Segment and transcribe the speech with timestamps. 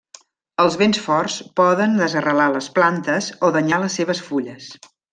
[0.63, 4.77] Els vents forts poden desarrelar les plantes o danyar les seves fulles.